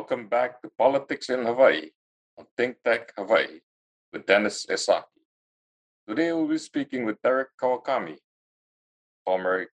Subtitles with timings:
[0.00, 1.90] Welcome back to Politics in Hawaii
[2.38, 3.60] on Think Tech Hawaii
[4.14, 5.20] with Dennis Esaki.
[6.08, 8.16] Today we'll be speaking with Derek Kawakami,
[9.26, 9.66] former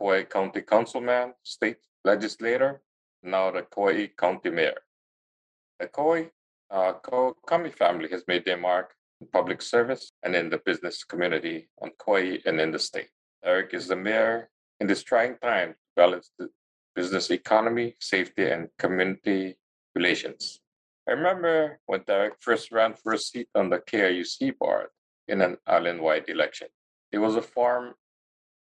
[0.00, 2.80] Kauai County Councilman, state legislator,
[3.24, 4.82] now the Kauai County Mayor.
[5.80, 6.26] The Kauai
[6.70, 11.68] uh, Kawakami family has made their mark in public service and in the business community
[11.82, 13.10] on Kauai and in the state.
[13.42, 16.50] Derek is the mayor in this trying time to balance the
[16.96, 19.56] business economy, safety, and community
[19.94, 20.60] relations.
[21.08, 24.88] I remember when Derek first ran for a seat on the KIUC board
[25.28, 26.68] in an island-wide election.
[27.12, 27.94] It was a forum,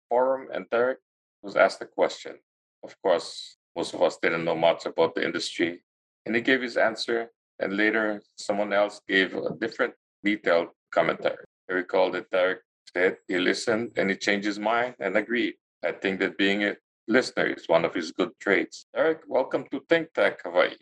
[0.09, 1.01] forum, and Derek
[1.43, 2.37] was asked a question.
[2.83, 5.83] Of course, most of us didn't know much about the industry,
[6.25, 11.45] and he gave his answer, and later someone else gave a different detailed commentary.
[11.69, 12.61] I recall that Derek
[12.95, 15.55] said he listened and he changed his mind and agreed.
[15.85, 16.77] I think that being a
[17.09, 18.87] listener is one of his good traits.
[18.95, 20.77] Derek, welcome to Think Tech Hawaii.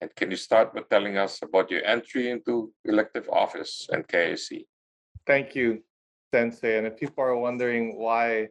[0.00, 4.64] And can you start by telling us about your entry into elective office and KIUC?
[5.26, 5.82] Thank you,
[6.32, 6.78] Sensei.
[6.78, 8.48] And if people are wondering why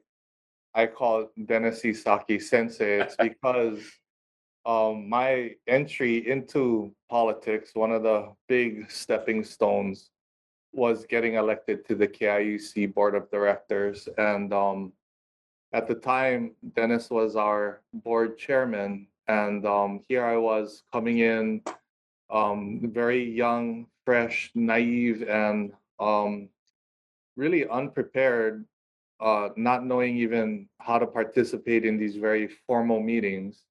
[0.75, 3.79] I call Dennis Esaki Sensei, it's because
[4.65, 10.11] um, my entry into politics, one of the big stepping stones
[10.71, 14.07] was getting elected to the KIUC board of directors.
[14.19, 14.93] And um,
[15.71, 21.61] at the time, Dennis was our board chairman, and um, here I was coming in,
[22.31, 26.49] um, very young, fresh, naive, and um,
[27.35, 28.65] really unprepared,
[29.19, 33.65] uh, not knowing even how to participate in these very formal meetings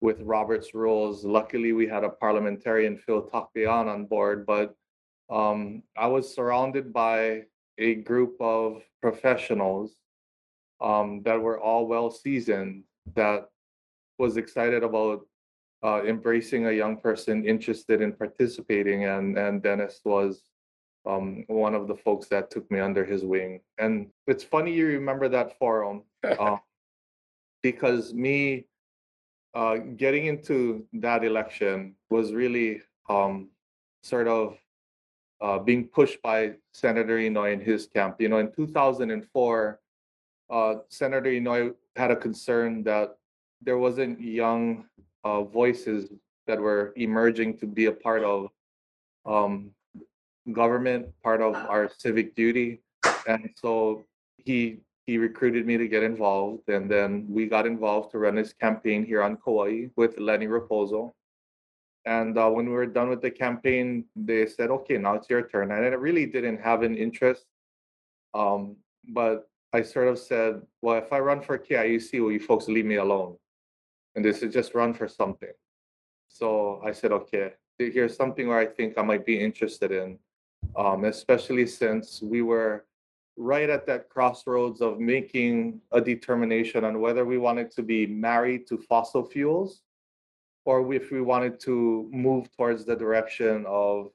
[0.00, 1.24] with Robert's rules.
[1.24, 4.76] Luckily, we had a parliamentarian, Phil Tacbian, on board, but
[5.28, 7.44] um, I was surrounded by
[7.78, 9.92] a group of professionals
[10.80, 13.48] um, that were all well seasoned that
[14.18, 15.20] was excited about
[15.82, 20.42] uh, embracing a young person interested in participating and and Dennis was
[21.06, 24.86] um, one of the folks that took me under his wing and it's funny you
[24.86, 26.56] remember that forum uh,
[27.62, 28.66] because me
[29.54, 33.48] uh, getting into that election was really um,
[34.02, 34.56] sort of
[35.40, 38.20] uh, being pushed by Senator Inouye in his camp.
[38.20, 39.79] You know, in 2004,
[40.50, 43.16] uh, Senator Inouye had a concern that
[43.62, 44.84] there wasn't young
[45.24, 46.10] uh, voices
[46.46, 48.48] that were emerging to be a part of
[49.26, 49.70] um,
[50.52, 52.80] government, part of our civic duty,
[53.28, 54.04] and so
[54.38, 58.52] he he recruited me to get involved, and then we got involved to run his
[58.52, 61.12] campaign here on Kauai with Lenny Rapozo.
[62.06, 65.46] And uh, when we were done with the campaign, they said, "Okay, now it's your
[65.46, 67.44] turn." And I really didn't have an interest,
[68.32, 68.76] um,
[69.08, 72.86] but I sort of said, well, if I run for KIUC, will you folks leave
[72.86, 73.36] me alone?
[74.14, 75.52] And they said, just run for something.
[76.28, 80.18] So I said, okay, here's something where I think I might be interested in,
[80.76, 82.84] um, especially since we were
[83.36, 88.66] right at that crossroads of making a determination on whether we wanted to be married
[88.66, 89.82] to fossil fuels
[90.64, 94.10] or if we wanted to move towards the direction of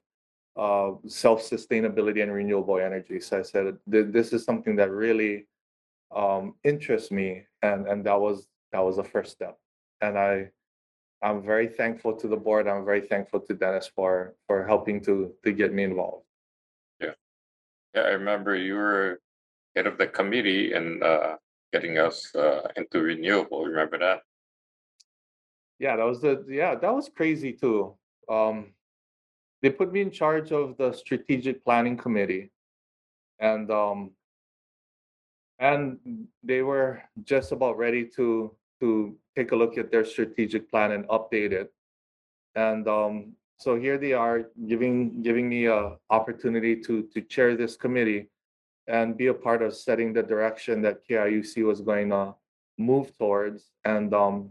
[0.56, 3.20] uh, self-sustainability and renewable energy.
[3.20, 5.46] So I said, this is something that really
[6.14, 9.58] um, interests me, and and that was that was the first step.
[10.00, 10.50] And I,
[11.22, 12.68] I'm very thankful to the board.
[12.68, 16.24] I'm very thankful to Dennis for for helping to to get me involved.
[17.00, 17.14] Yeah,
[17.94, 18.02] yeah.
[18.02, 19.20] I remember you were
[19.74, 21.36] head of the committee and uh,
[21.72, 23.64] getting us uh, into renewable.
[23.64, 24.20] Remember that?
[25.78, 27.94] Yeah, that was the yeah that was crazy too.
[28.28, 28.72] Um,
[29.62, 32.50] they put me in charge of the strategic planning committee
[33.38, 34.10] and um
[35.58, 35.98] and
[36.42, 41.06] they were just about ready to to take a look at their strategic plan and
[41.08, 41.72] update it.
[42.54, 47.76] And um so here they are giving giving me a opportunity to to chair this
[47.76, 48.28] committee
[48.86, 52.34] and be a part of setting the direction that KIUC was going to
[52.78, 53.70] move towards.
[53.84, 54.50] And um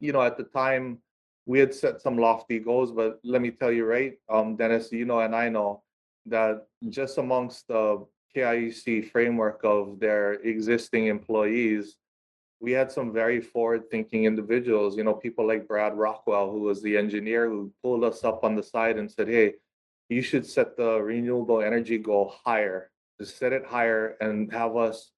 [0.00, 0.98] you know at the time
[1.46, 5.04] we had set some lofty goals, but let me tell you, right, um, Dennis, you
[5.04, 5.82] know, and I know
[6.26, 8.06] that just amongst the
[8.36, 11.96] KIUC framework of their existing employees,
[12.60, 14.96] we had some very forward-thinking individuals.
[14.96, 18.54] You know, people like Brad Rockwell, who was the engineer who pulled us up on
[18.54, 19.54] the side and said, "Hey,
[20.08, 22.92] you should set the renewable energy goal higher.
[23.18, 25.10] Just set it higher and have us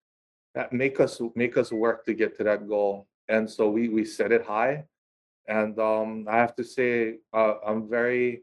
[0.73, 4.32] make us make us work to get to that goal." And so we we set
[4.32, 4.87] it high
[5.49, 8.43] and um, I have to say, uh, I'm very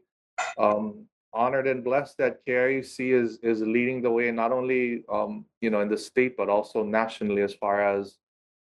[0.58, 5.70] um, honored and blessed that KIUC is is leading the way, not only um, you
[5.70, 8.18] know in the state but also nationally as far as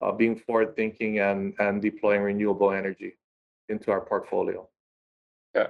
[0.03, 3.15] uh, being forward thinking and and deploying renewable energy.
[3.69, 4.69] into our portfolio.
[5.55, 5.69] Yeah,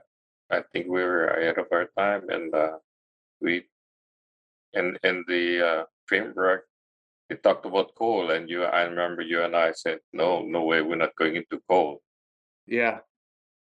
[0.50, 2.78] I think we were ahead of our time and uh,
[3.40, 3.66] we
[4.72, 6.66] in in the uh, framework
[7.28, 10.82] we talked about coal and you I remember you and I said no no way
[10.82, 12.00] we're not going into coal.
[12.68, 12.98] Yeah,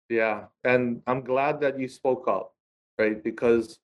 [0.10, 2.54] yeah, and I'm glad that you spoke up,
[2.98, 3.24] right?
[3.24, 3.80] Because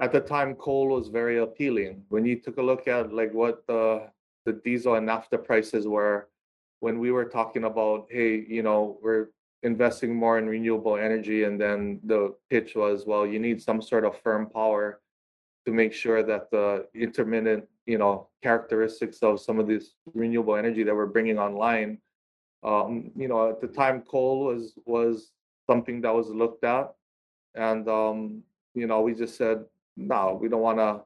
[0.00, 2.04] at the time, coal was very appealing.
[2.08, 4.08] When you took a look at like what the
[4.46, 6.28] the diesel and naphtha prices were,
[6.80, 9.28] when we were talking about, hey, you know, we're
[9.62, 14.04] investing more in renewable energy, and then the pitch was, well, you need some sort
[14.04, 15.00] of firm power
[15.66, 20.82] to make sure that the intermittent, you know, characteristics of some of this renewable energy
[20.84, 21.98] that we're bringing online
[22.66, 25.30] um, you know, at the time, coal was was
[25.70, 26.92] something that was looked at,
[27.54, 28.42] and um,
[28.74, 29.64] you know, we just said,
[29.96, 31.02] no, we don't want to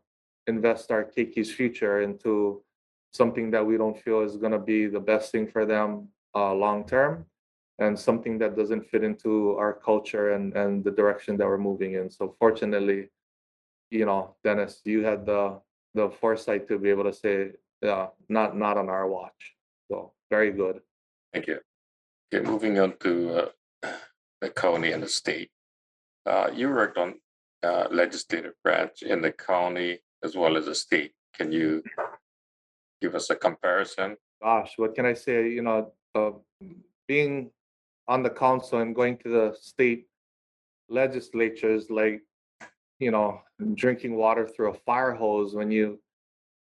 [0.47, 2.63] invest our Keikis future into
[3.13, 6.55] something that we don't feel is going to be the best thing for them uh,
[6.55, 7.27] long term,
[7.79, 11.93] and something that doesn't fit into our culture and and the direction that we're moving
[11.93, 12.11] in.
[12.11, 13.11] So fortunately,
[13.91, 15.61] you know, Dennis, you had the
[15.95, 17.51] the foresight to be able to say,
[17.83, 19.57] yeah, not not on our watch.
[19.89, 20.81] So very good.
[21.33, 21.59] Thank you.
[22.33, 23.51] Okay, moving on to
[23.83, 23.93] uh,
[24.41, 25.51] the county and the state.
[26.27, 27.15] Uh, you worked on
[27.63, 31.13] uh, legislative branch in the county as well as the state.
[31.35, 31.83] Can you
[33.01, 34.17] give us a comparison?
[34.43, 35.49] Gosh, what can I say?
[35.49, 36.31] You know, uh,
[37.07, 37.51] being
[38.09, 40.07] on the council and going to the state
[40.89, 42.23] legislatures, like,
[42.99, 43.41] you know,
[43.75, 46.01] drinking water through a fire hose when you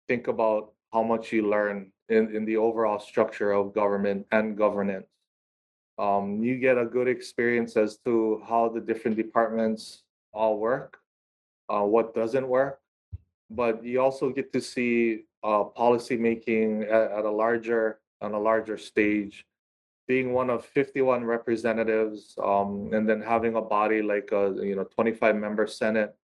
[0.08, 5.06] think about how much you learn in, in the overall structure of government and governance.
[5.98, 10.02] Um, you get a good experience as to how the different departments
[10.32, 10.98] all work,
[11.68, 12.80] uh, what doesn't work,
[13.50, 18.38] but you also get to see uh, policy making at, at a larger on a
[18.38, 19.46] larger stage.
[20.08, 24.84] Being one of 51 representatives, um, and then having a body like a you know
[24.84, 26.16] 25 member Senate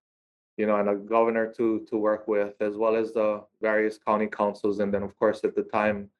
[0.57, 4.27] you know, and a governor to to work with, as well as the various county
[4.27, 6.11] councils, and then of course at the time,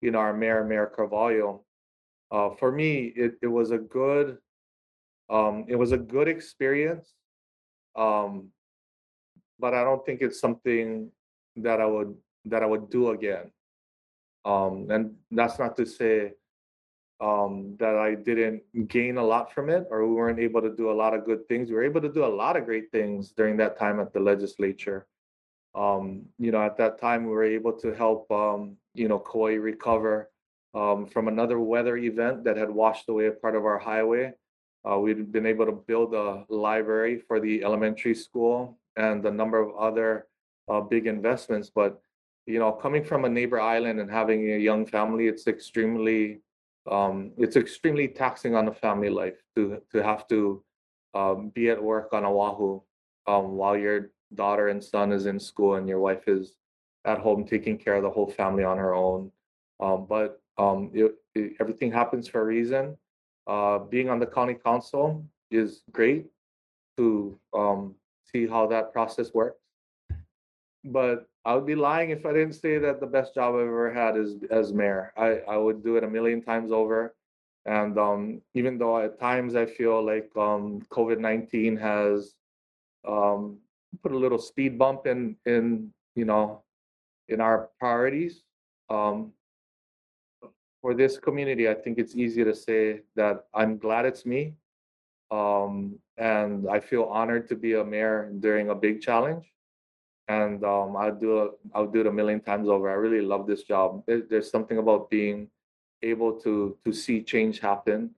[0.00, 1.62] you know, our mayor, Mayor Carvalho.
[2.30, 4.38] Uh, for me, it it was a good,
[5.28, 7.14] um, it was a good experience,
[7.96, 8.48] um,
[9.58, 11.10] but I don't think it's something
[11.56, 12.14] that I would
[12.46, 13.50] that I would do again.
[14.44, 16.32] Um, and that's not to say
[17.22, 20.90] um, that I didn't gain a lot from it, or we weren't able to do
[20.90, 21.68] a lot of good things.
[21.68, 24.18] We were able to do a lot of great things during that time at the
[24.18, 25.06] legislature.
[25.74, 29.54] Um, you know, at that time, we were able to help, um, you know, Kauai
[29.54, 30.30] recover
[30.74, 34.32] um, from another weather event that had washed away a part of our highway.
[34.84, 39.60] Uh, we'd been able to build a library for the elementary school and a number
[39.60, 40.26] of other
[40.68, 41.70] uh, big investments.
[41.72, 42.00] But,
[42.46, 46.40] you know, coming from a neighbor island and having a young family, it's extremely
[46.90, 50.62] um, it's extremely taxing on the family life to to have to
[51.14, 52.80] um, be at work on Oahu
[53.26, 56.56] um, while your daughter and son is in school and your wife is
[57.04, 59.30] at home taking care of the whole family on her own.
[59.80, 62.96] Um, but um, it, it, everything happens for a reason.
[63.46, 66.26] Uh, being on the county council is great
[66.96, 67.94] to um,
[68.32, 69.60] see how that process works.
[70.84, 73.92] But I would be lying if I didn't say that the best job I've ever
[73.92, 75.12] had is as mayor.
[75.16, 77.14] I, I would do it a million times over.
[77.66, 82.34] And um, even though at times I feel like um, COVID nineteen has
[83.06, 83.58] um,
[84.02, 86.62] put a little speed bump in in you know
[87.28, 88.42] in our priorities
[88.90, 89.32] um,
[90.80, 94.54] for this community, I think it's easy to say that I'm glad it's me,
[95.30, 99.52] um, and I feel honored to be a mayor during a big challenge
[100.28, 101.52] and um, I'll do.
[101.74, 102.90] I'll do it a million times over.
[102.90, 104.04] I really love this job.
[104.06, 105.48] There, there's something about being
[106.02, 108.10] able to to see change happen,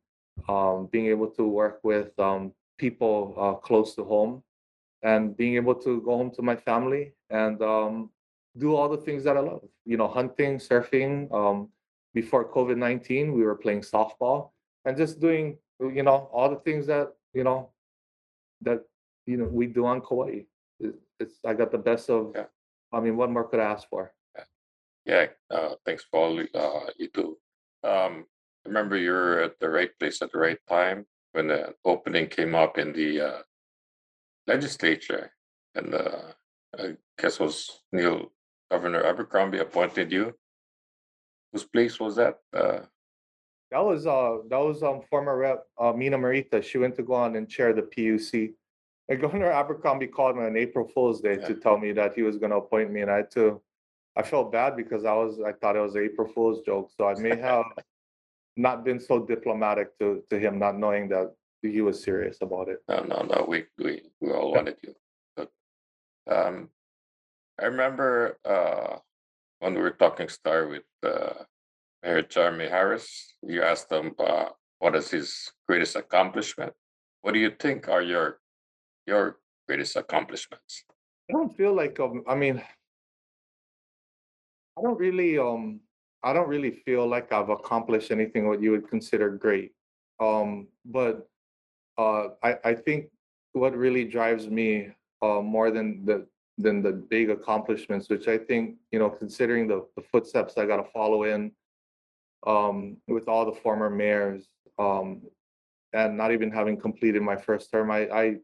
[0.48, 4.42] um, being able to work with um, people uh, close to home,
[5.02, 8.10] and being able to go home to my family and um,
[8.58, 9.62] do all the things that I love.
[9.84, 11.32] You know, hunting, surfing.
[11.32, 11.68] Um,
[12.12, 14.50] before COVID nineteen, we were playing softball
[14.84, 17.70] and just doing you know all the things that you know
[18.60, 18.82] that
[19.26, 20.42] you know we do on Kauai
[21.20, 22.46] it's, I got the best of, Yeah.
[22.92, 24.12] I mean, what more could I ask for?
[25.06, 27.36] Yeah, uh, thanks for all uh, you do.
[27.82, 28.24] Um,
[28.64, 32.78] remember you're at the right place at the right time when the opening came up
[32.78, 33.42] in the uh,
[34.46, 35.30] legislature,
[35.74, 36.32] and uh,
[36.78, 38.32] I guess was Neil
[38.70, 40.32] Governor Abercrombie appointed you.
[41.52, 42.38] Whose place was that?
[42.56, 42.80] Uh,
[43.70, 46.62] That was, uh, that was, um, former rep, uh, Mina Morita.
[46.62, 48.54] She went to go on and chair the PUC.
[49.08, 52.38] And Governor Abercrombie called me on April Fool's Day to tell me that he was
[52.38, 53.60] gonna appoint me and I had to,
[54.16, 57.08] I felt bad because I was, I thought it was an April Fool's joke, so
[57.08, 57.66] I may have
[58.56, 62.78] not been so diplomatic to, to him, not knowing that he was serious about it.
[62.88, 64.94] No, no, no, we, we, we all wanted you.
[65.36, 65.50] But,
[66.30, 66.68] um,
[67.60, 68.98] I remember, uh,
[69.58, 71.44] when we were talking Star with, uh,
[72.02, 74.46] Mayor Jeremy Harris, you asked him, uh,
[74.78, 76.72] what is his greatest accomplishment?
[77.22, 78.40] What do you think are your,
[79.06, 80.84] your greatest accomplishments?
[81.30, 82.62] I don't feel like, um, I mean,
[84.76, 85.80] I don't really, um,
[86.22, 89.72] I don't really feel like I've accomplished anything what you would consider great.
[90.20, 91.28] Um, but,
[91.96, 93.06] uh, I, I think
[93.52, 94.90] what really drives me,
[95.22, 96.26] uh, more than the,
[96.58, 100.84] than the big accomplishments, which I think, you know, considering the, the footsteps I gotta
[100.92, 101.52] follow in,
[102.46, 105.22] um, with all the former mayors, um,
[105.92, 108.36] and not even having completed my first term, I, I,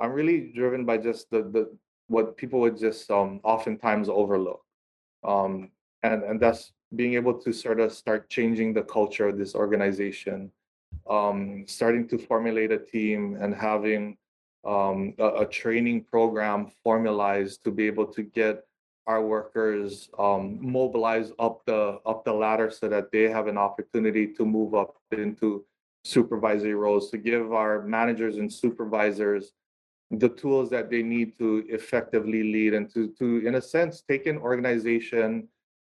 [0.00, 1.76] I'm really driven by just the, the,
[2.08, 4.62] what people would just, um, oftentimes overlook.
[5.24, 5.70] Um,
[6.02, 10.50] and, and that's being able to sort of start changing the culture of this organization.
[11.08, 14.16] Um, starting to formulate a team and having,
[14.64, 18.64] um, a, a training program formalized to be able to get
[19.06, 24.28] our workers, um, mobilized up the, up the ladder so that they have an opportunity
[24.34, 25.64] to move up into
[26.04, 29.52] supervisory roles, to give our managers and supervisors
[30.12, 34.26] the tools that they need to effectively lead and to, to, in a sense, take
[34.26, 35.48] an organization,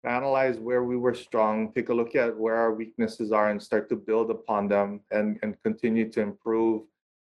[0.04, 3.88] analyze where we were strong, take a look at where our weaknesses are and start
[3.88, 6.82] to build upon them and, and continue to improve.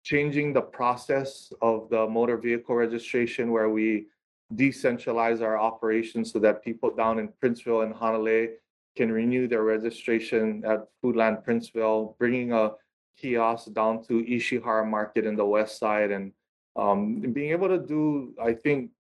[0.04, 4.08] Changing the process of the motor vehicle registration where we
[4.54, 8.50] decentralize our operations so that people down in Princeville and Hanalei
[8.98, 12.72] can renew their registration at Foodland Princeville, bringing a
[13.18, 16.34] kiosk down to Ishihara Market in the west side and
[16.76, 18.92] um, being able to do, I think,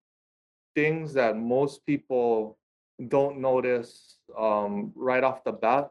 [0.74, 2.58] things that most people
[3.08, 5.90] don't notice um, right off the bat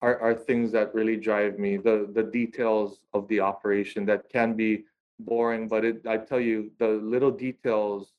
[0.00, 1.76] are, are things that really drive me.
[1.76, 4.84] The the details of the operation that can be
[5.20, 8.12] boring, but it I tell you, the little details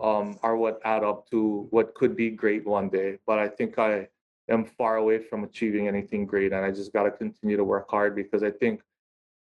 [0.00, 3.18] um, are what add up to what could be great one day.
[3.26, 4.08] But I think I
[4.48, 7.90] am far away from achieving anything great, and I just got to continue to work
[7.90, 8.80] hard because I think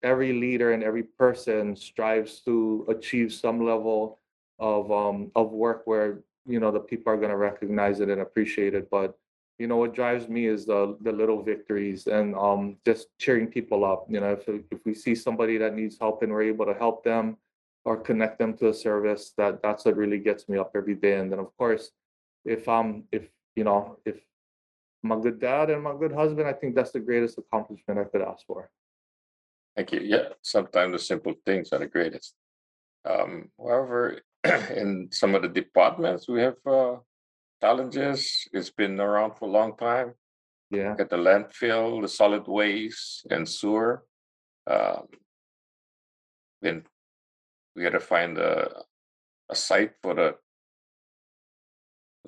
[0.04, 4.20] every leader and every person strives to achieve some level
[4.60, 8.22] of um of work where you know the people are going to recognize it and
[8.22, 8.90] appreciate it.
[8.90, 9.18] But
[9.60, 13.86] you know what drives me is the the little victories and um just cheering people
[13.86, 14.06] up.
[14.10, 17.04] You know if if we see somebody that needs help and we're able to help
[17.04, 17.38] them
[17.86, 21.16] or connect them to a service that that's what really gets me up every day.
[21.20, 21.92] And then of course
[22.48, 24.16] if i'm if you know if
[25.04, 28.00] I'm a good dad and I'm a good husband i think that's the greatest accomplishment
[28.00, 28.70] i could ask for
[29.78, 30.02] Thank you.
[30.02, 32.34] Yeah, sometimes the simple things are the greatest.
[33.06, 34.22] Um, however,
[34.76, 36.96] in some of the departments, we have uh,
[37.62, 38.48] challenges.
[38.52, 40.16] It's been around for a long time.
[40.72, 44.04] yeah At the landfill, the solid waste, and sewer.
[44.66, 45.08] Um,
[46.62, 46.84] then
[47.76, 48.84] we got to find a
[49.50, 50.36] a site for the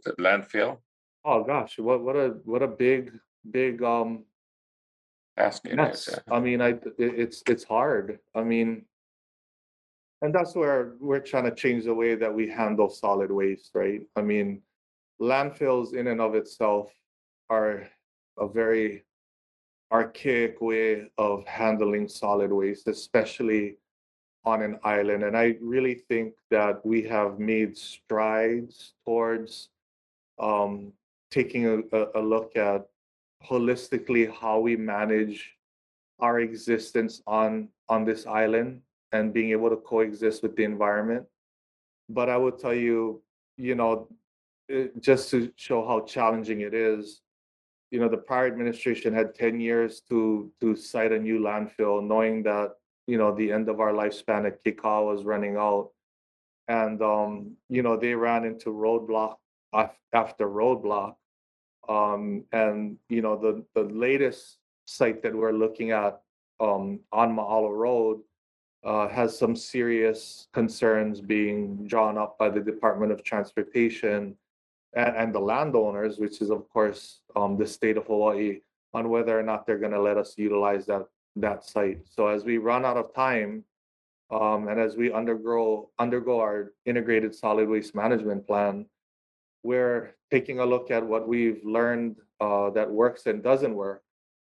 [0.05, 0.77] the landfill.
[1.25, 3.11] oh gosh what what a what a big
[3.51, 4.23] big um
[5.39, 8.19] Asking Yes, I mean, I, it- it's, it's hard.
[8.35, 8.83] I mean,
[10.21, 14.01] and that's where we're trying to change the way that we handle solid waste, right?
[14.17, 14.61] I mean,
[15.21, 16.91] landfills in and of itself
[17.49, 17.87] are
[18.37, 19.05] a very
[19.91, 23.77] archaic way of handling solid waste, especially
[24.45, 25.23] on an island.
[25.23, 29.69] And I really think that we have made strides towards
[30.37, 30.93] um,
[31.31, 32.87] taking a, a, a look at
[33.45, 35.55] holistically how we manage
[36.19, 38.81] our existence on on this island
[39.11, 41.25] and being able to coexist with the environment.
[42.09, 43.21] But i will tell you
[43.57, 44.07] you know
[44.67, 47.21] it- just to show how challenging it is
[47.91, 52.43] you know the prior administration had 10 years to to site a new landfill knowing
[52.43, 52.73] that
[53.07, 55.89] you know the end of our lifespan at Kekaha was running out.
[56.67, 59.37] And um you know they ran into roadblock
[60.13, 61.15] after roadblock
[61.89, 66.21] um, and you know, the the latest site that we're looking at
[66.59, 68.19] um, on Maalo Road
[68.83, 74.35] uh, has some serious concerns being drawn up by the Department of Transportation
[74.93, 78.59] and, and the landowners, which is of course um, the state of Hawaii,
[78.93, 81.05] on whether or not they're going to let us utilize that
[81.35, 82.01] that site.
[82.05, 83.63] So as we run out of time,
[84.31, 88.85] um, and as we undergo undergo our integrated solid waste management plan,
[89.63, 94.03] we're taking a look at what we've learned uh, that works and doesn't work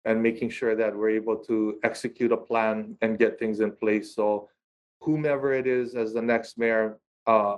[0.05, 4.15] and making sure that we're able to execute a plan and get things in place.
[4.15, 4.50] So
[5.01, 7.58] whomever it is as the next mayor, uh,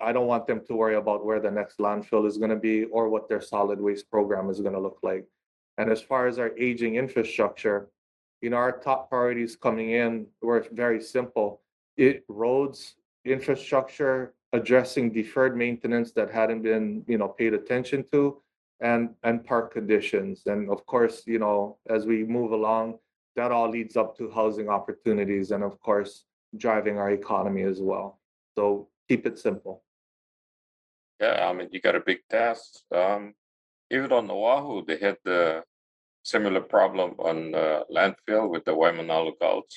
[0.00, 3.08] I don't want them to worry about where the next landfill is gonna be or
[3.08, 5.26] what their solid waste program is gonna look like.
[5.78, 7.88] And as far as our aging infrastructure,
[8.40, 11.60] you know, our top priorities coming in were very simple.
[11.96, 18.20] It roads, infrastructure, addressing deferred maintenance that hadn't been, you know, paid attention to,
[18.80, 20.42] and and park conditions.
[20.46, 22.98] And of course, you know, as we move along,
[23.36, 26.24] that all leads up to housing opportunities and of course,
[26.56, 28.08] driving our economy as well.
[28.56, 29.82] So keep it simple.
[31.20, 32.64] Yeah, I mean, you got a big task.
[32.94, 33.34] Um,
[33.90, 35.64] even on Oahu, they had the
[36.22, 39.74] similar problem on uh, landfill with the Waimanalo Gulch.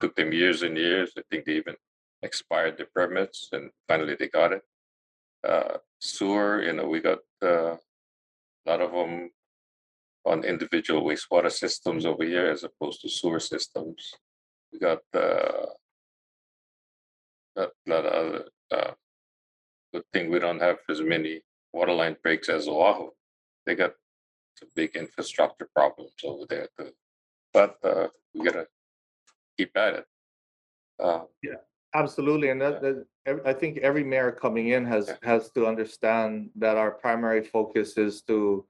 [0.00, 1.12] Took them years and years.
[1.16, 1.76] I think they even
[2.26, 4.62] expired the permits and finally they got it.
[5.46, 9.30] Uh, sewer, you know, we got uh, a lot of them
[10.24, 14.00] on individual wastewater systems over here as opposed to sewer systems.
[14.72, 15.66] We got uh,
[17.56, 18.44] a lot of other
[18.76, 18.92] uh,
[19.92, 21.42] good thing we don't have as many
[21.72, 23.10] water line breaks as Oahu.
[23.64, 23.92] They got
[24.58, 26.90] some big infrastructure problems over there too.
[27.52, 28.66] But uh, we gotta
[29.56, 30.06] keep at it.
[31.02, 31.24] Uh,
[31.94, 36.50] Absolutely, and that, that, ev- I think every mayor coming in has, has to understand
[36.56, 38.66] that our primary focus is to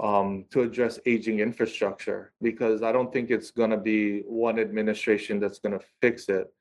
[0.00, 5.60] um, to address aging infrastructure, because I don't think it's gonna be one administration that's
[5.60, 6.52] gonna fix it.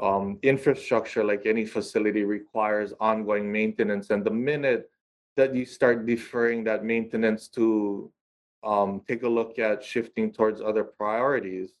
[0.00, 4.90] Um, infrastructure, like any facility, requires ongoing maintenance, and the minute
[5.36, 8.10] that you start deferring that maintenance to
[8.64, 11.72] um, take a look at shifting towards other priorities,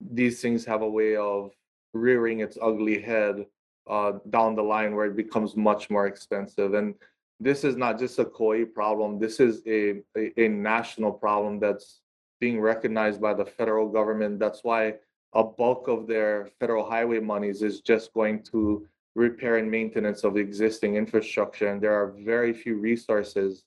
[0.00, 1.52] these things have a way of
[1.96, 3.46] rearing its ugly head
[3.88, 6.74] uh, down the line where it becomes much more expensive.
[6.74, 6.94] And
[7.38, 9.18] this is not just a Kauai problem.
[9.18, 12.00] This is a, a, a national problem that's
[12.40, 14.38] being recognized by the federal government.
[14.38, 14.94] That's why
[15.34, 20.36] a bulk of their federal highway monies is just going to repair and maintenance of
[20.36, 21.68] existing infrastructure.
[21.68, 23.64] And there are very few resources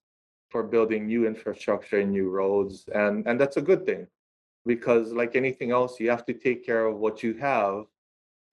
[0.50, 2.88] for building new infrastructure and new roads.
[2.94, 4.08] And, and that's a good thing
[4.66, 7.86] because like anything else, you have to take care of what you have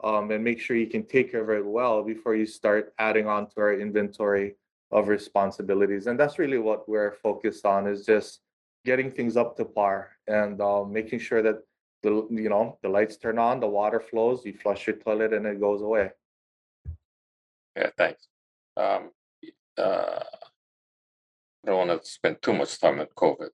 [0.05, 3.27] um, and make sure you can take care of it well before you start adding
[3.27, 4.57] on to our inventory
[4.93, 6.07] of responsibilities.
[6.07, 8.41] And that's really what we're focused on is just
[8.85, 11.57] getting things up to par and uh, making sure that
[12.03, 15.47] the you know the lights turn on, the water flows, you flush your toilet, and
[15.47, 16.11] it goes away.
[17.77, 18.29] yeah, thanks.
[18.77, 19.11] Um,
[19.77, 20.23] uh,
[21.65, 23.51] I don't want to spend too much time on COVID.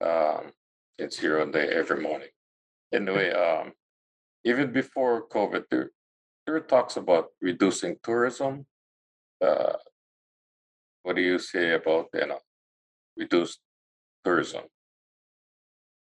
[0.00, 0.52] Um,
[0.98, 2.28] it's here and there every morning.
[2.92, 3.72] Anyway, um,
[4.44, 5.90] even before COVID, there,
[6.46, 8.66] there talks about reducing tourism.
[9.40, 9.74] Uh,
[11.02, 12.38] what do you say about, you know,
[13.16, 13.60] reduced
[14.24, 14.62] tourism?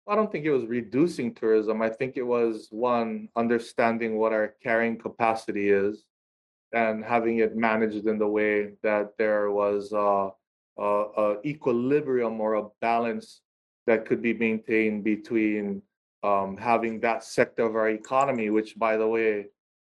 [0.06, 1.80] I don't think it was reducing tourism.
[1.80, 6.04] I think it was one understanding what our carrying capacity is
[6.72, 10.28] and having it managed in the way that there was uh,
[10.78, 13.40] a, a equilibrium or a balance
[13.86, 15.80] that could be maintained between
[16.24, 19.46] um, having that sector of our economy, which by the way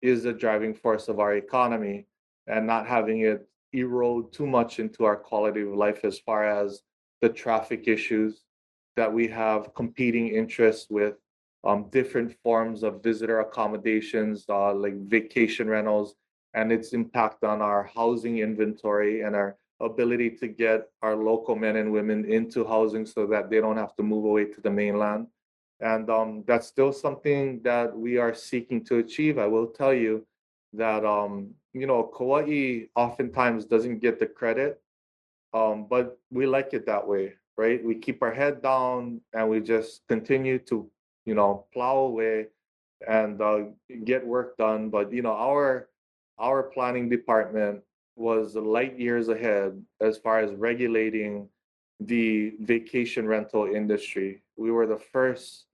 [0.02, 2.06] is the driving force of our economy,
[2.48, 6.82] and not having it erode too much into our quality of life as far as
[7.22, 8.44] the traffic issues
[8.96, 11.16] that we have competing interests with
[11.64, 16.16] um, different forms of visitor accommodations, uh, like vacation rentals,
[16.54, 21.78] and its impact on our housing inventory and our ability to get our local men
[21.78, 25.28] and women into housing so that they don't have to move away to the mainland.
[25.82, 29.38] And um, that's still something that we are seeking to achieve.
[29.38, 30.26] I will tell you
[30.74, 34.82] that um, you know Kauai oftentimes doesn't get the credit,
[35.54, 37.84] um, but we like it that way, right?
[37.84, 40.90] We keep our head down and we just continue to
[41.26, 42.48] you know plow away
[43.08, 43.60] and uh,
[44.04, 44.90] get work done.
[44.90, 45.88] But you know our
[46.38, 47.82] our planning department
[48.16, 51.48] was light years ahead as far as regulating
[52.02, 54.42] the vacation rental industry.
[54.58, 55.66] We were the first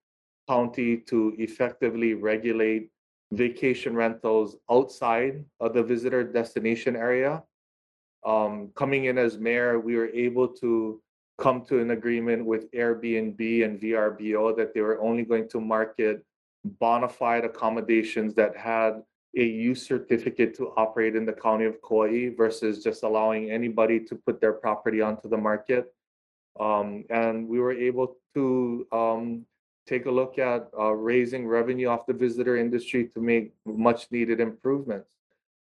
[0.47, 2.89] county to effectively regulate
[3.31, 7.43] vacation rentals outside of the visitor destination area.
[8.25, 11.01] Um, coming in as mayor, we were able to
[11.37, 16.23] come to an agreement with Airbnb and VRBO that they were only going to market
[16.79, 19.03] bona fide accommodations that had
[19.37, 24.15] a use certificate to operate in the county of Kauai versus just allowing anybody to
[24.15, 25.93] put their property onto the market.
[26.59, 29.45] Um, and we were able to um,
[29.85, 34.39] take a look at uh, raising revenue off the visitor industry to make much needed
[34.39, 35.09] improvements.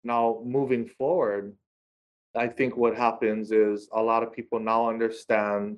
[0.03, 1.53] Now, moving forward,
[2.35, 5.77] I think what happens is a lot of people now understand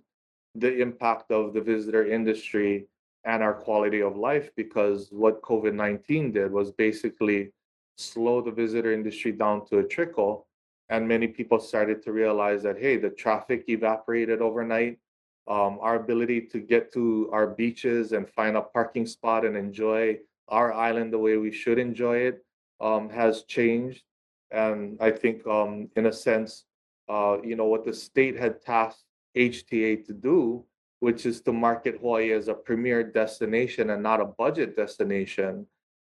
[0.56, 2.88] the impact of the visitor industry
[3.26, 7.52] and our quality of life because what COVID 19 did was basically
[7.98, 10.48] slow the visitor industry down to a trickle.
[10.90, 15.00] And many people started to realize that, hey, the traffic evaporated overnight.
[15.48, 20.18] Um, our ability to get to our beaches and find a parking spot and enjoy
[20.48, 22.44] our island the way we should enjoy it
[22.82, 24.04] um, has changed.
[24.52, 26.66] And I think, um, in a sense,
[27.10, 29.04] uh, you know, what the state had tasked
[29.38, 30.66] HTA to do,
[31.00, 35.68] which is to market Hawaii as a premier destination and not a budget destination,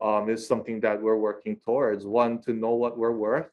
[0.00, 2.06] um, is something that we're working towards.
[2.06, 3.50] One, to know what we're worth,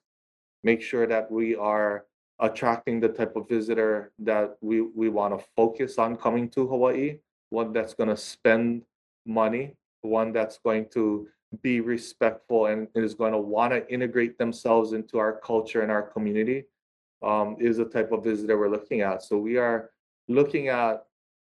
[0.63, 2.05] make sure that we are
[2.39, 7.19] attracting the type of visitor that we, we want to focus on coming to Hawaii,
[7.49, 8.83] one that's going to spend
[9.25, 11.27] money, one that's going to
[11.61, 16.03] be respectful and is going to want to integrate themselves into our culture and our
[16.03, 16.65] community
[17.23, 19.23] um, is the type of visitor we're looking at.
[19.23, 19.91] So we are
[20.27, 21.05] looking at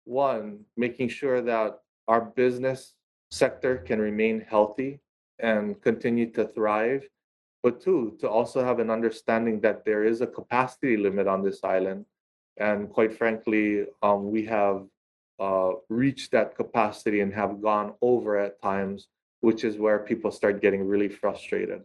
[0.06, 2.94] one, making sure that our business
[3.32, 5.00] sector can remain healthy
[5.40, 7.08] and continue to thrive.
[7.66, 11.64] But two, to also have an understanding that there is a capacity limit on this
[11.64, 12.06] island.
[12.58, 14.86] And quite frankly, um, we have
[15.40, 19.08] uh, reached that capacity and have gone over at times,
[19.42, 21.82] which is where people start getting really frustrated.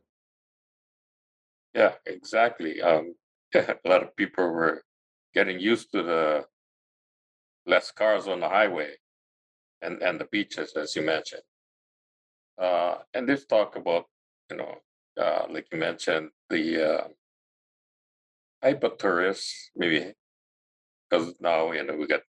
[1.73, 2.83] Yeah, exactly.
[2.83, 3.15] Um,
[3.55, 4.83] a lot of people were
[5.33, 6.45] getting used to the
[7.65, 8.97] less cars on the highway
[9.81, 11.49] and, and the beaches, as you mentioned.
[12.59, 14.05] Uh, and this talk about,
[14.51, 14.77] you know,
[15.21, 17.09] uh, like you mentioned, the uh,
[18.63, 20.13] type of tourists, maybe
[21.09, 22.23] because now, you know, we got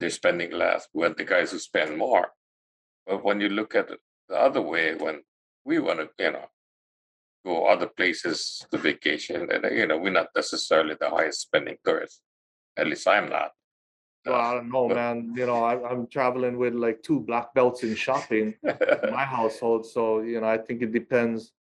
[0.00, 2.28] they're spending less, we want the guys who spend more.
[3.06, 5.22] But when you look at it the other way, when
[5.64, 6.46] we want to, you know,
[7.44, 12.20] go other places to vacation, and you know, we're not necessarily the highest spending tourists.
[12.76, 13.50] At least I'm not.
[14.24, 15.32] Well, I don't know, but- man.
[15.36, 19.86] You know, I, I'm traveling with like two black belts in shopping in my household.
[19.86, 21.52] So, you know, I think it depends,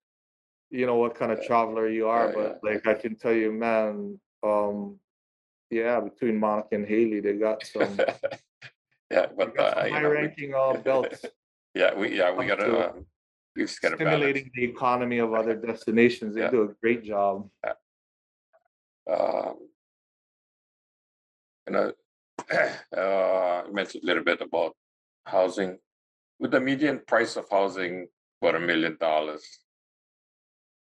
[0.69, 2.27] you know, what kind of traveler you are.
[2.27, 4.99] Yeah, But like, I can tell you, man, um,
[5.69, 7.97] yeah, between Monica and Haley, they got some,
[9.11, 11.25] yeah, but got uh, some high know, we- ranking uh, belts
[11.75, 12.93] yeah, we yeah we gotta uh,
[13.55, 14.15] we just gotta balance.
[14.17, 16.35] stimulating the economy of other destinations.
[16.35, 16.49] They Yeah.
[16.51, 17.49] do a great job.
[19.09, 19.55] Um,
[21.67, 21.91] you know,
[22.97, 24.75] uh, you mentioned a little bit about
[25.25, 25.77] housing.
[26.39, 28.07] With the median price of housing
[28.41, 29.43] about a million dollars,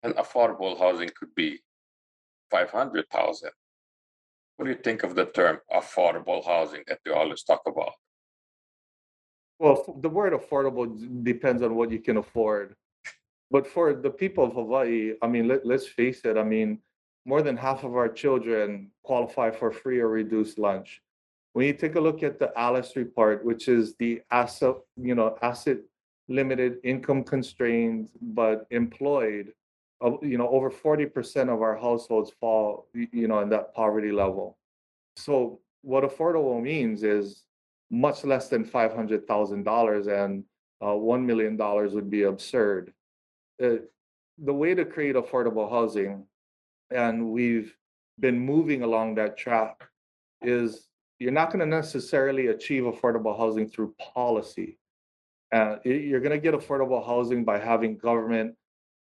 [0.03, 1.61] and affordable housing could be
[2.51, 3.51] five hundred thousand.
[4.57, 7.93] What do you think of the term affordable housing that we always talk about?
[9.59, 10.89] Well, the word affordable
[11.23, 12.75] depends on what you can afford.
[13.51, 16.79] But for the people of Hawaii, I mean, let, let's face it, I mean,
[17.27, 21.03] more than half of our children qualify for free or reduced lunch.
[21.53, 25.37] When you take a look at the Alice report, which is the asset, you know,
[25.43, 25.79] asset
[26.29, 29.53] limited, income constrained, but employed,
[30.23, 34.59] you know, over forty percent of our households fall, you know, in that poverty level.
[35.17, 37.45] So what affordable means is
[37.91, 40.45] much less than five hundred thousand dollars and
[40.85, 42.93] uh, one million dollars would be absurd.
[43.63, 43.77] Uh,
[44.39, 46.25] the way to create affordable housing,
[46.91, 47.77] and we've
[48.19, 49.83] been moving along that track,
[50.41, 54.79] is you're not going to necessarily achieve affordable housing through policy.
[55.53, 58.55] Uh, you're going to get affordable housing by having government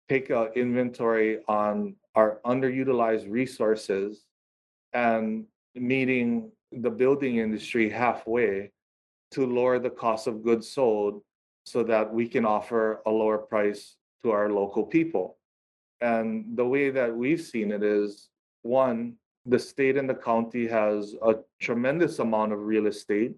[0.08, 4.24] take a inventory on our underutilized resources
[4.92, 5.44] and
[5.74, 8.70] meeting the building industry halfway
[9.30, 11.22] to lower the cost of goods sold
[11.66, 15.36] so that we can offer a lower price to our local people.
[16.00, 18.28] And the way that we've seen it is
[18.62, 23.34] one, the state and the county has a tremendous amount of real estate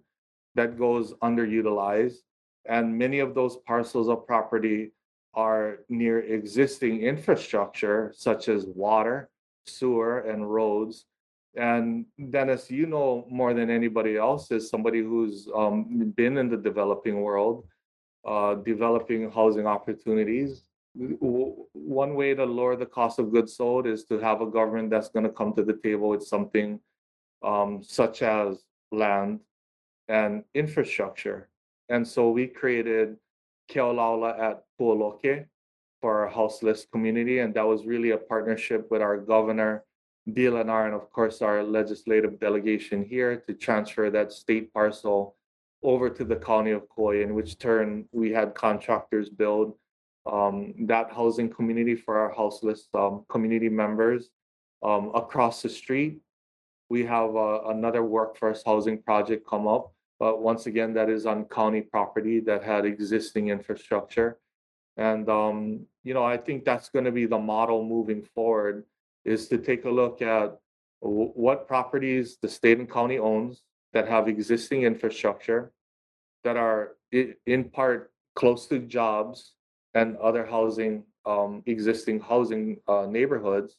[0.55, 2.19] that goes underutilized.
[2.67, 4.93] And many of those parcels of property
[5.35, 9.31] are near existing infrastructure such as water,
[9.67, 11.07] sewer, and roads.
[11.57, 16.57] And Dennis, you know more than anybody else, is somebody who's um, been in the
[16.57, 17.67] developing world,
[18.27, 20.65] uh, developing housing opportunities.
[20.99, 24.91] W- One way to lower the cost of goods sold is to have a government
[24.91, 26.81] that's going to come to the table with something
[27.45, 29.41] um, such as land
[30.09, 31.49] and infrastructure.
[31.89, 33.17] And so we created
[33.71, 35.47] Kealaula at Pua Loke
[36.01, 39.85] for our houseless community, and that was really a partnership with our governor,
[40.29, 45.37] DLNR, and of course our legislative delegation here to transfer that state parcel
[45.83, 49.75] over to the county of Kauai, in which turn we had contractors build
[50.31, 54.29] um, that housing community for our houseless um, community members.
[54.83, 56.21] Um, across the street,
[56.89, 61.47] we have uh, another workforce housing project come up, but once again, that is on
[61.47, 64.39] county property that had existing infrastructure.
[64.97, 68.85] And, um, you know, I think that's gonna be the model moving forward,
[69.25, 70.59] is to take a look at
[71.01, 73.63] wh- what properties the state and county owns,
[73.95, 75.73] that have existing infrastructure
[76.45, 79.55] that are i- in part close to jobs
[79.95, 83.79] and other housing, um, existing housing, uh, neighborhoods.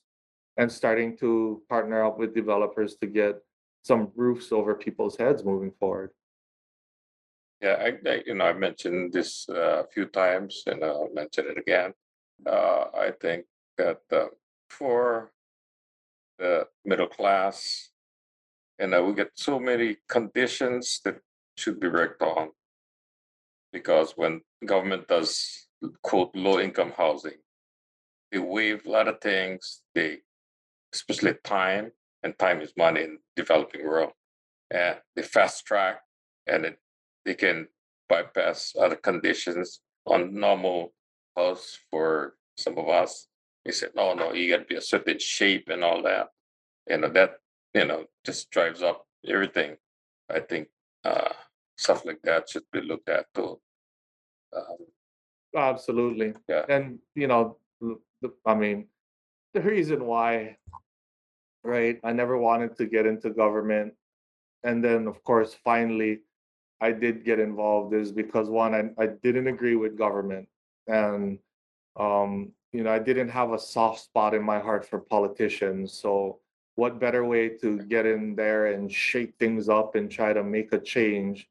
[0.57, 3.41] And starting to partner up with developers to get
[3.83, 6.11] some roofs over people's heads moving forward.
[7.61, 11.45] Yeah, I, I, you know, I mentioned this uh, a few times and I'll mention
[11.47, 11.93] it again.
[12.45, 13.45] Uh, I think
[13.77, 14.25] that uh,
[14.69, 15.31] for
[16.39, 17.89] the middle class,
[18.79, 21.19] you know, we get so many conditions that
[21.55, 22.49] should be worked on.
[23.71, 25.67] Because when government does
[26.01, 27.37] quote low income housing,
[28.31, 30.19] they waive a lot of things, they
[30.93, 31.91] especially time,
[32.23, 34.13] and time is money in developing world.
[34.71, 36.01] And they fast track
[36.47, 36.79] and it
[37.25, 37.67] they can
[38.09, 40.93] bypass other conditions on normal
[41.35, 43.27] house for some of us.
[43.65, 46.29] They said, no, no, you gotta be a certain shape and all that.
[46.89, 47.35] You know, that,
[47.73, 49.77] you know, just drives up everything.
[50.29, 50.69] I think
[51.03, 51.29] uh
[51.77, 53.59] stuff like that should be looked at too.
[54.55, 54.77] Um,
[55.55, 56.33] Absolutely.
[56.47, 56.65] Yeah.
[56.69, 58.87] And, you know, the- I mean,
[59.53, 60.57] the reason why,
[61.63, 63.93] right, I never wanted to get into government.
[64.63, 66.21] And then, of course, finally,
[66.81, 70.47] I did get involved is because one, I, I didn't agree with government.
[70.87, 71.37] And,
[71.95, 75.93] um, you know, I didn't have a soft spot in my heart for politicians.
[75.93, 76.39] So
[76.75, 80.73] what better way to get in there and shake things up and try to make
[80.73, 81.47] a change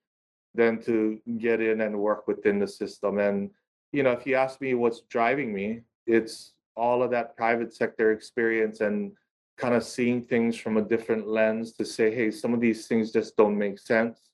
[0.55, 3.19] than to get in and work within the system?
[3.19, 3.51] And,
[3.93, 8.11] you know, if you ask me what's driving me, it's all of that private sector
[8.11, 9.12] experience and
[9.59, 13.12] kind of seeing things from a different lens to say, hey, some of these things
[13.12, 14.30] just don't make sense.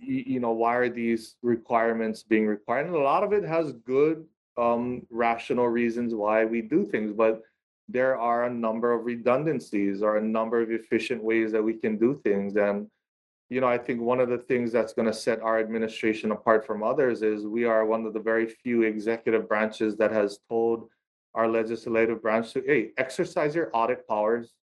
[0.00, 2.86] You, know, why are these requirements being required?
[2.86, 4.24] And a lot of it has good,
[4.56, 7.42] um, rational reasons why we do things, but
[7.88, 11.98] there are a number of redundancies or a number of efficient ways that we can
[11.98, 12.56] do things.
[12.56, 12.88] And
[13.52, 16.66] you know, I think one of the things that's going to set our administration apart
[16.66, 20.88] from others is we are one of the very few executive branches that has told
[21.34, 24.54] our legislative branch to, hey, exercise your audit powers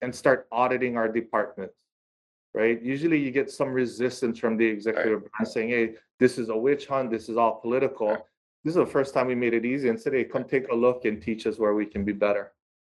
[0.00, 1.81] and start auditing our departments.
[2.54, 2.82] Right?
[2.82, 6.86] Usually you get some resistance from the executive branch saying, hey, this is a witch
[6.86, 8.08] hunt, this is all political.
[8.08, 8.20] Right.
[8.64, 10.74] This is the first time we made it easy and said, hey, come take a
[10.74, 12.52] look and teach us where we can be better.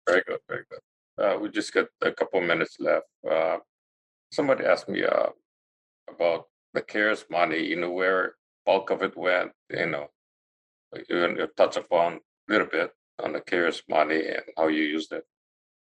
[0.07, 0.81] Very good, very good.
[1.17, 3.07] Uh, we just got a couple minutes left.
[3.29, 3.59] Uh,
[4.33, 5.29] somebody asked me uh,
[6.09, 8.35] about the CARES money, you know, where
[8.67, 10.09] bulk of it went, you know.
[11.09, 12.91] You you touch upon a little bit
[13.23, 15.25] on the CARES money and how you used it.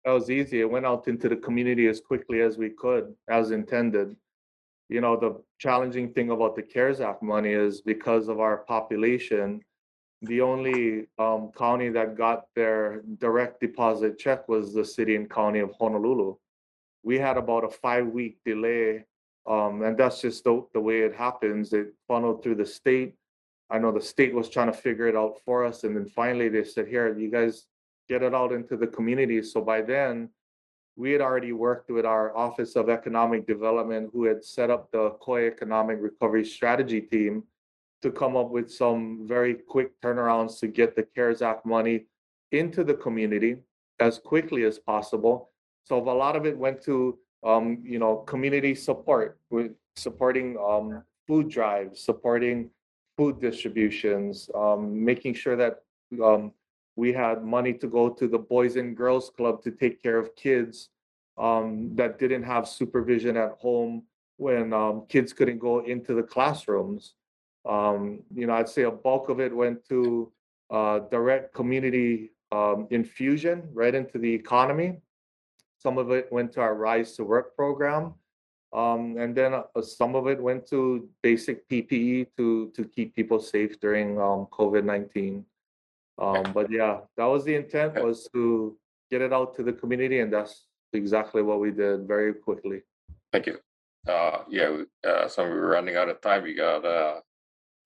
[0.05, 0.61] That was easy.
[0.61, 4.17] It went out into the community as quickly as we could, as intended.
[4.89, 9.61] You know, the challenging thing about the CARES Act money is because of our population,
[10.23, 15.61] the only um, county that got their direct deposit check was the city and county
[15.61, 16.35] of Honolulu.
[17.03, 19.05] We had about a five-week delay,
[19.47, 21.73] um, and that's just the, the way it happens.
[21.73, 23.15] It funneled through the state.
[23.71, 26.49] I know the state was trying to figure it out for us, and then finally
[26.49, 27.67] they said, here, you guys
[28.11, 29.41] get it out into the community.
[29.53, 30.31] So by then,
[30.97, 35.05] we had already worked with our Office of Economic Development, who had set up the
[35.25, 37.45] Kauai Economic Recovery Strategy Team
[38.03, 39.01] to come up with some
[39.35, 42.07] very quick turnarounds to get the CARES Act money
[42.51, 43.53] into the community
[44.01, 45.51] as quickly as possible.
[45.85, 51.05] So a lot of it went to, um, you know, community support, with supporting, um,
[51.29, 52.71] food drives, supporting
[53.17, 55.75] food distributions, um, making sure that,
[56.29, 56.53] um,
[56.97, 60.35] we had money to go to the Boys and Girls Club to take care of
[60.37, 60.91] kids
[61.39, 64.03] um, that didn't have supervision at home
[64.37, 67.15] when um, kids couldn't go into the classrooms.
[67.69, 70.33] Um, you know, I'd say a bulk of it went to
[70.71, 74.99] uh, direct community um, infusion right into the economy.
[75.79, 78.15] Some of it went to our Rise to Work program.
[78.73, 83.41] Um, and then uh, some of it went to basic PPE to to keep people
[83.41, 85.45] safe during um, COVID nineteen.
[86.21, 88.77] Um, but yeah, that was the intent was to
[89.11, 92.83] get it out to the community, and that's exactly what we did very quickly.
[93.33, 93.59] Thank you.
[94.07, 96.47] Uh, yeah, we- uh, so we're running out of time.
[96.47, 97.21] You got a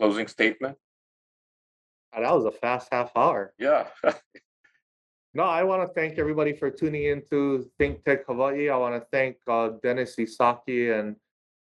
[0.01, 0.77] closing statement?
[2.13, 3.53] And that was a fast half hour.
[3.59, 3.87] Yeah,
[5.37, 8.71] No, I want to thank everybody for tuning in to Think Tech Hawaii.
[8.71, 11.17] I want to thank uh, Dennis Esaki and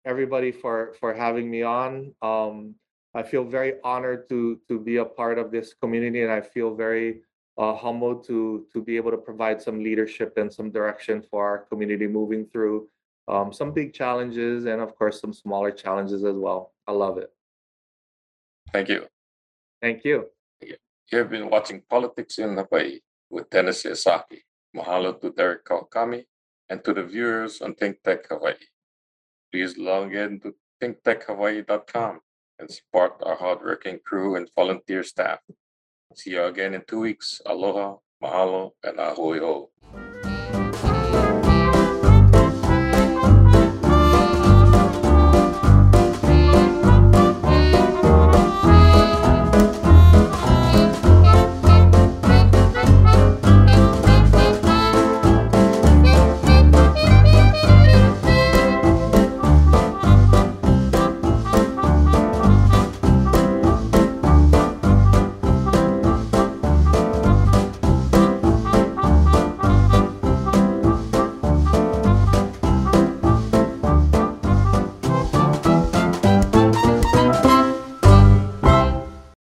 [0.06, 2.14] everybody for for having me on.
[2.22, 2.76] Um,
[3.14, 6.76] I feel very honored to to be a part of this community, and I feel
[6.76, 7.22] very
[7.58, 11.60] uh, humbled to to be able to provide some leadership and some direction for our
[11.70, 12.88] community moving through
[13.28, 16.74] um, some big challenges and of course some smaller challenges as well.
[16.88, 17.32] I love it.
[18.72, 19.08] thank you.
[19.82, 20.28] Thank you.
[20.62, 24.44] You have been watching Politics in Hawaii with Dennis Esaki.
[24.74, 26.24] Mahalo to Derek Kawakami
[26.70, 28.54] and to the viewers on Think Tech Hawaii.
[29.52, 32.22] Please log in to thinktechhawaii.com
[32.62, 35.40] and support our hardworking crew and volunteer staff.
[36.16, 37.42] See you again in two weeks.
[37.46, 39.72] Aloha, mahalo, and ahui ho.